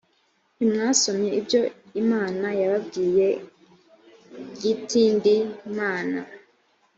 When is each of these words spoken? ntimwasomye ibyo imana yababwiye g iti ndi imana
ntimwasomye 0.55 1.29
ibyo 1.39 1.61
imana 2.01 2.47
yababwiye 2.61 3.27
g 4.59 4.59
iti 4.73 5.01
ndi 5.15 5.35
imana 5.69 6.19